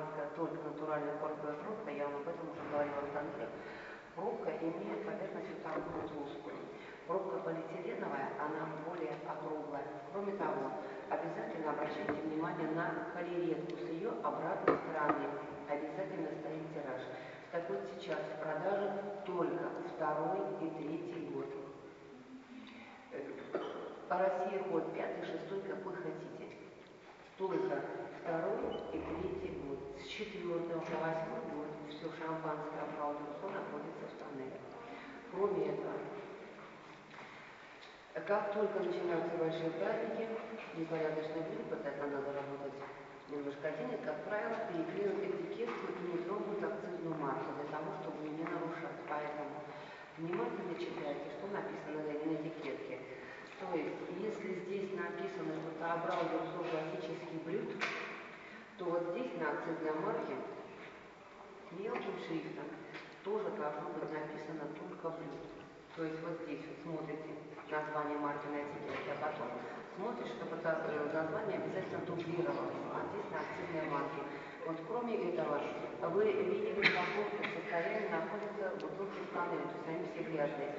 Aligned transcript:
шампанское 0.00 0.30
только 0.36 0.56
натуральная 0.64 1.16
корковая 1.18 1.54
пробка, 1.54 1.90
я 1.90 2.04
вам 2.04 2.16
об 2.16 2.28
этом 2.28 2.50
уже 2.50 2.62
говорила 2.70 3.00
в 3.00 3.12
конце. 3.12 3.48
Пробка 4.14 4.50
имеет 4.60 5.04
поверхность 5.04 5.48
вот 5.50 5.62
такую 5.62 6.08
плоскую. 6.08 6.56
Пробка 7.06 7.38
полиэтиленовая, 7.38 8.28
она 8.38 8.68
более 8.86 9.16
округлая. 9.26 9.84
Кроме 10.12 10.32
того, 10.32 10.72
обязательно 11.08 11.70
обращайте 11.72 12.12
внимание 12.12 12.68
на 12.70 13.10
полиретку 13.14 13.76
с 13.76 13.88
ее 13.90 14.10
обратной 14.22 14.76
стороны. 14.78 15.26
Обязательно 15.68 16.28
стоит 16.40 16.72
тираж. 16.72 17.02
Так 17.52 17.68
вот 17.68 17.80
сейчас 17.94 18.18
в 18.18 18.42
продаже 18.42 18.92
только 19.26 19.64
второй 19.94 20.38
и 20.60 20.70
третий 20.70 21.30
год. 21.34 21.46
По 24.08 24.18
России 24.18 24.64
ход 24.70 24.92
пятый, 24.94 25.24
шестой, 25.24 25.62
какой 25.62 25.94
хотите. 25.94 26.56
Только 27.38 27.82
второй 28.22 28.76
и 28.92 28.98
третий 29.00 29.56
год. 29.64 29.78
С 29.98 30.06
четвертого 30.06 30.80
по 30.80 30.96
восьмой 31.00 31.42
год 31.52 31.68
все 31.88 32.06
шампанское 32.18 32.84
Абраудерсо 32.84 33.48
находится 33.48 34.04
в 34.04 34.14
тоннеле. 34.20 34.60
Кроме 35.32 35.72
этого, 35.72 35.94
как 38.26 38.52
только 38.52 38.80
начинаются 38.80 39.36
большие 39.38 39.70
праздники, 39.70 40.28
непорядочный 40.76 41.42
блюд, 41.48 41.72
это 41.72 42.06
надо 42.06 42.32
работать 42.32 42.74
немножко 43.30 43.70
денег, 43.70 44.04
как 44.04 44.24
правило, 44.24 44.58
переклеивают 44.68 45.22
этикетку 45.22 45.86
и 45.86 46.12
не 46.12 46.18
трогают 46.24 46.64
акцизную 46.64 47.14
марку 47.16 47.54
для 47.56 47.70
того, 47.70 47.94
чтобы 48.02 48.28
не 48.28 48.42
нарушать. 48.42 48.98
Поэтому 49.08 49.62
внимательно 50.18 50.74
читайте, 50.74 51.30
что 51.38 51.46
написано 51.54 52.02
на 52.10 52.34
этикетке. 52.34 52.98
То 53.60 53.76
есть, 53.76 53.92
если 54.18 54.54
здесь 54.64 54.90
написано, 54.96 55.52
что 55.52 55.68
это 55.76 55.92
Абраудерсо 55.92 56.58
классический 56.64 57.38
блюд, 57.44 57.76
то 58.80 58.86
вот 58.86 59.12
здесь 59.12 59.36
на 59.36 59.52
акцизной 59.52 59.92
марке 60.00 60.40
мелким 61.76 62.16
шрифтом 62.24 62.64
тоже 63.22 63.52
должно 63.52 63.92
быть 63.92 64.08
написано 64.08 64.72
только 64.72 65.20
блюд. 65.20 65.44
То 65.94 66.04
есть 66.04 66.16
вот 66.24 66.40
здесь 66.48 66.64
вот 66.64 67.04
смотрите 67.04 67.36
название 67.68 68.16
марки 68.16 68.48
на 68.48 68.64
этикетке, 68.64 69.12
а 69.12 69.20
потом 69.20 69.52
смотришь, 69.96 70.32
чтобы 70.32 70.56
это 70.56 70.80
название 71.12 71.60
обязательно 71.60 72.00
дублировалось, 72.08 72.80
а 72.88 73.04
здесь 73.12 73.28
на 73.28 73.44
акцизной 73.44 73.84
марке. 73.92 74.24
Вот 74.64 74.76
кроме 74.88 75.28
этого, 75.28 75.60
вы 76.16 76.32
видели, 76.32 76.80
в 76.80 76.88
каком 76.88 77.28
состоянии 77.52 78.08
находятся 78.08 78.80
бутылки 78.80 79.28
тоннеле, 79.28 79.68
то 79.68 79.76
есть 79.76 79.88
они 79.92 80.08
все 80.08 80.24
грязные 80.24 80.72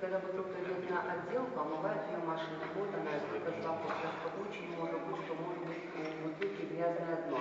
когда 0.00 0.18
бутылка 0.18 0.56
идет 0.64 0.88
на 0.88 1.12
отделку, 1.12 1.60
омывают 1.60 2.08
ее 2.08 2.24
машину. 2.24 2.64
Вот 2.74 2.88
она, 2.88 3.20
слабых, 3.60 3.92
что 4.00 4.32
очень 4.40 4.72
может 4.72 4.96
быть, 5.04 5.20
что 5.28 5.34
может 5.36 5.60
быть 5.68 5.92
у 5.92 6.24
бутылки 6.24 6.72
грязное 6.72 7.28
дно. 7.28 7.40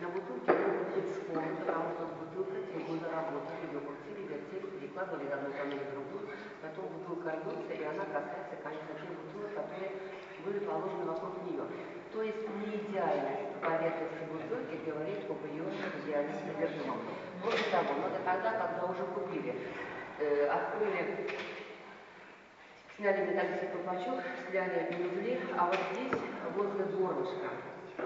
На 0.00 0.08
бутылке 0.10 0.50
могут 0.50 0.90
быть 0.90 1.06
сколы, 1.06 1.54
потому 1.62 1.94
что 1.94 2.10
с 2.10 2.12
бутылкой 2.18 2.66
три 2.66 2.82
года 2.82 3.14
работали, 3.14 3.62
ее 3.70 3.78
крутили, 3.78 4.26
вертели, 4.26 4.66
перекладывали 4.74 5.30
одну 5.30 5.54
тоннель 5.54 5.86
в 5.86 5.90
другую, 5.94 6.34
потом 6.58 6.84
бутылка 6.98 7.30
рвется, 7.30 7.72
и 7.78 7.84
она 7.86 8.04
касается, 8.10 8.58
конечно, 8.58 8.90
тех 8.98 9.14
бутылок, 9.14 9.54
которые 9.54 9.90
были 10.42 10.58
положены 10.66 11.04
вокруг 11.06 11.38
нее. 11.46 11.62
То 12.10 12.22
есть 12.26 12.42
не 12.58 12.90
идеальность 12.90 13.54
поверхности 13.62 14.26
бутылки 14.26 14.82
говорит 14.82 15.30
об 15.30 15.46
ее 15.46 15.62
идеальном 16.02 16.34
содержимом. 16.42 16.98
Кроме 17.38 17.64
того, 17.70 17.90
это 18.02 18.18
тогда, 18.26 18.50
когда 18.58 18.82
уже 18.90 19.04
купили, 19.14 19.54
э, 20.18 20.48
открыли 20.50 21.30
Сняли 23.00 23.32
металлический 23.32 23.68
колпачок, 23.72 24.20
сняли 24.50 24.92
мюзли, 24.92 25.40
а 25.56 25.64
вот 25.64 25.78
здесь, 25.90 26.20
возле 26.52 26.84
горлышка, 26.84 27.48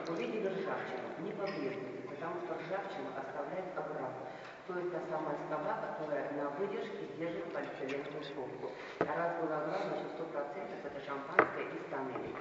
увидели 0.07 0.47
ржавчину. 0.47 1.11
Не 1.19 1.33
побрезгуйте, 1.33 2.07
потому 2.07 2.39
что 2.39 2.55
ржавчина 2.55 3.11
оставляет 3.19 3.75
ограду. 3.75 4.23
То 4.69 4.79
есть 4.79 4.93
та 4.93 5.01
самая 5.11 5.35
скоба, 5.51 5.83
которая 5.83 6.31
на 6.39 6.49
выдержке 6.51 7.11
держит 7.19 7.43
полиэтиленовую 7.53 8.23
пробку. 8.39 8.71
А 9.01 9.19
раз 9.19 9.43
была 9.43 9.67
ограда, 9.67 9.99
значит 9.99 10.15
100% 10.15 10.87
это 10.87 11.01
шампанское 11.05 11.67
из 11.75 11.91
тоннеля. 11.91 12.39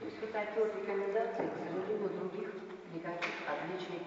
То 0.00 0.04
есть 0.06 0.20
вот 0.20 0.32
такие 0.32 0.58
вот 0.58 0.74
рекомендации, 0.74 1.46
к 1.46 1.70
сожалению, 1.70 2.10
других 2.18 2.50
никаких 2.90 3.34
отличий 3.46 4.02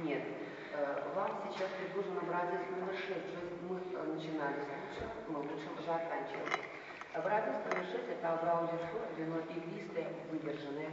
нет. 0.00 0.41
Э, 0.74 1.12
вам 1.14 1.52
сейчас 1.52 1.68
предложен 1.76 2.16
образец 2.16 2.64
номер 2.72 2.96
6, 2.96 3.04
то 3.04 3.44
есть 3.44 3.60
мы 3.68 3.76
э, 3.76 4.04
начинали 4.08 4.64
с 4.64 4.72
лучше, 4.72 5.04
мы 5.28 5.38
лучше 5.40 5.68
заканчиваем. 5.84 6.48
Образец 7.12 7.60
номер 7.68 7.84
6 7.92 8.08
это 8.08 8.32
Абраудер 8.32 8.80
вино 9.18 9.36
игристое, 9.52 10.08
выдержанное. 10.32 10.88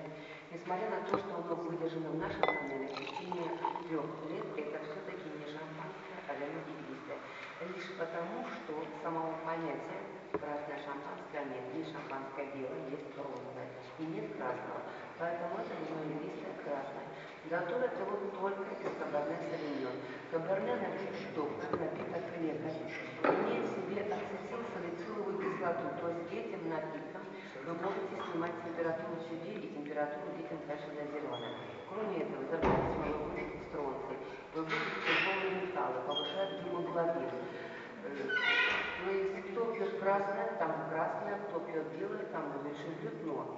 Несмотря 0.51 0.89
на 0.89 0.99
то, 1.07 1.15
что 1.15 1.31
оно 1.31 1.55
выдержано 1.55 2.09
в 2.11 2.17
нашем 2.19 2.41
тоннеле 2.41 2.91
в 2.91 2.99
течение 2.99 3.55
трех 3.87 4.03
лет, 4.27 4.47
это 4.59 4.83
все-таки 4.83 5.31
не 5.39 5.47
шампанское, 5.47 6.19
а 6.27 6.35
вино 6.35 6.59
игристое. 6.59 7.19
Лишь 7.63 7.87
потому, 7.95 8.51
что 8.51 8.83
самого 9.01 9.31
понятия 9.47 10.03
красное 10.35 10.79
шампанское 10.83 11.55
нет, 11.55 11.63
есть 11.71 11.95
шампанское 11.95 12.51
белое, 12.51 12.83
есть 12.91 13.15
розовое 13.15 13.71
и 13.95 14.03
нет 14.03 14.35
красного. 14.35 14.83
Поэтому 15.15 15.55
это 15.55 15.71
вино 15.71 16.03
игристое 16.03 16.51
красное. 16.67 17.07
Готовят 17.49 17.97
его 17.97 18.13
только 18.29 18.61
из 18.77 18.93
совиньон. 18.93 19.97
Каберне 20.29 20.75
напиток 20.85 21.33
доктор, 21.33 21.79
напиток 21.81 22.21
лекарь, 22.37 22.77
имеет 23.25 23.65
в 23.65 23.73
себе 23.73 24.05
ацетилсалициловую 24.05 25.41
кислоту, 25.41 25.89
то 25.97 26.09
есть 26.13 26.29
этим 26.29 26.69
напитком 26.69 27.25
вы 27.65 27.73
можете 27.73 28.21
снимать 28.29 28.53
температуру 28.61 29.17
себе 29.25 29.65
и 29.65 29.73
температуру 29.73 30.29
детям 30.37 30.61
дальше 30.67 30.93
дозированно. 30.93 31.57
Кроме 31.89 32.21
этого, 32.21 32.45
организма 32.53 33.17
выводит 33.17 33.65
стронций, 33.65 34.17
выводит 34.53 34.93
тяжелые 35.01 35.65
металлы, 35.65 36.05
повышает 36.05 36.61
гемоглобин. 36.61 37.33
Э, 37.33 38.13
то 38.13 39.09
есть 39.09 39.49
кто 39.49 39.73
пьет 39.73 39.97
красное, 39.97 40.53
там 40.59 40.85
красное, 40.93 41.39
кто 41.49 41.59
пьет 41.61 41.97
белое, 41.97 42.29
там 42.29 42.53
пьет, 42.61 43.25
но 43.25 43.57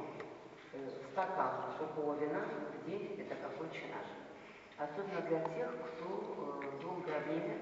э, 1.21 1.25
стакан 1.27 1.73
сухого 1.77 2.15
вина 2.15 2.41
в 2.73 2.89
день 2.89 3.19
это 3.19 3.35
какой 3.35 3.69
чинаж. 3.69 4.05
Особенно 4.77 5.21
для 5.21 5.39
тех, 5.53 5.69
кто 5.69 6.61
э, 6.63 6.81
долгое 6.81 7.19
время 7.21 7.57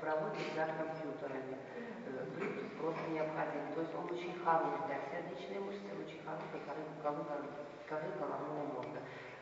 проводит 0.00 0.52
за 0.54 0.66
компьютерами. 0.66 1.56
Э, 2.06 2.24
Блютуз 2.36 2.68
просто 2.78 3.08
необходим. 3.10 3.72
То 3.74 3.80
есть 3.80 3.94
он 3.94 4.04
очень 4.12 4.36
хорош 4.44 4.84
для 4.86 4.98
сердечной 5.08 5.60
мышцы, 5.60 5.88
очень 5.96 6.20
хорош 6.24 6.42
для 6.52 6.60
коры, 6.66 7.48
коры 7.88 8.08
головного 8.18 8.64
мозга. 8.74 9.00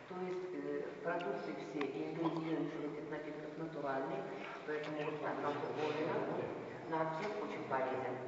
То 0.08 0.14
есть 0.22 0.54
э, 0.54 0.82
продукты 1.02 1.54
все 1.54 1.80
и 1.86 2.10
ингредиенты 2.10 2.76
этих 2.86 3.10
напитков 3.10 3.58
натуральные, 3.58 4.22
поэтому 4.66 4.96
вот 5.04 5.14
стакан 5.18 5.54
вина 5.98 6.18
на 6.90 7.10
всех 7.14 7.30
очень 7.42 7.64
полезен. 7.68 8.18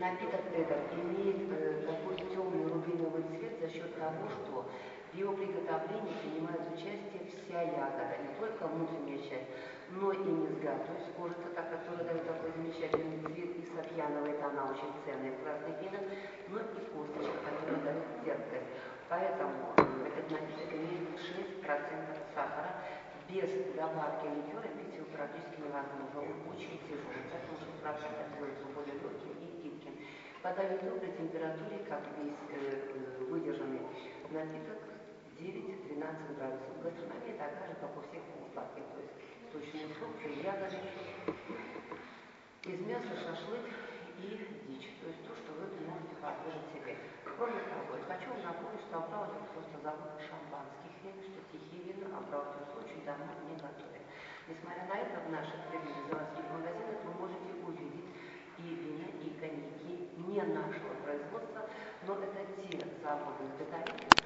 Напиток 0.00 0.40
этот 0.56 0.94
имеет 0.94 1.50
э, 1.52 1.84
такой 1.84 2.16
темный 2.30 2.64
рубиновый 2.72 3.22
цвет 3.24 3.60
за 3.60 3.68
счет 3.68 3.98
того, 4.10 4.28
что 4.28 4.70
в 5.12 5.16
его 5.16 5.32
приготовлении 5.34 6.14
принимает 6.22 6.70
участие 6.74 7.26
вся 7.30 7.62
ягода, 7.62 8.18
не 8.22 8.34
только 8.38 8.66
внутренняя 8.66 9.18
часть, 9.18 9.50
но 9.90 10.12
и 10.12 10.18
мезга, 10.18 10.78
то 10.86 10.92
есть 10.94 11.10
кожица, 11.18 11.50
та, 11.54 11.62
которая 11.66 12.06
дает 12.06 12.26
такой 12.26 12.50
замечательный 12.54 13.18
цвет, 13.26 13.50
и 13.58 13.66
сапьяновая, 13.74 14.38
она 14.38 14.70
очень 14.70 14.94
ценная 15.04 15.34
в 15.34 15.42
красных 15.42 15.82
винах, 15.82 16.06
но 16.48 16.58
и 16.62 16.82
косточка, 16.94 17.38
которая 17.42 17.82
дает 17.82 18.06
терпкость. 18.22 18.70
Поэтому 19.08 19.74
этот 19.74 20.30
напиток 20.30 20.70
имеет 20.70 21.18
6% 21.18 21.66
сахара, 22.34 22.70
без 23.26 23.50
добавки 23.74 24.26
ликера 24.26 24.70
пить 24.78 24.94
его 24.94 25.06
практически 25.10 25.58
невозможно, 25.58 26.22
он 26.22 26.54
очень 26.54 26.78
тяжелый, 26.86 27.26
поэтому 27.30 27.58
6% 27.58 28.38
делается 28.38 28.66
более 28.74 28.94
легким 28.94 29.34
и 29.42 29.70
Подают 30.42 30.80
при 31.00 31.10
температуре, 31.12 31.84
как 31.86 32.00
весь 32.16 32.32
э, 32.48 33.24
выдержанный 33.28 33.80
напиток, 34.30 34.78
9-13 35.38 36.36
градусов. 36.36 36.82
Гастрономия 36.82 37.36
такая 37.36 37.68
же, 37.68 37.74
как 37.76 37.96
у 37.96 38.00
всех 38.08 38.22
полусладких, 38.24 38.84
то 38.88 39.00
есть 39.00 39.12
сочные 39.52 39.88
фрукты, 40.00 40.40
ягоды, 40.40 40.80
из 42.64 42.80
мяса 42.86 43.16
шашлык 43.20 43.68
и 44.20 44.36
дичь, 44.68 44.88
то 45.00 45.08
есть 45.08 45.20
то, 45.28 45.36
что 45.36 45.52
вы 45.60 45.68
можете 45.84 46.16
позволить 46.20 46.68
себе. 46.72 46.96
Кроме 47.24 47.60
того, 47.68 48.00
хочу 48.08 48.28
вам 48.32 48.40
напомнить, 48.40 48.84
что 48.88 48.96
Абраудер 48.96 49.44
просто 49.52 49.76
забыл 49.84 50.12
шампанских 50.24 50.92
вин, 51.04 51.16
что 51.20 51.40
тихие 51.52 51.92
вина 51.92 52.16
Абраудер 52.16 52.64
очень 52.80 53.04
давно 53.04 53.28
не 53.44 53.56
готовят. 53.60 54.04
Несмотря 54.48 54.88
на 54.88 54.96
это, 55.04 55.20
в 55.20 55.30
наших 55.32 55.60
нашего 60.45 60.88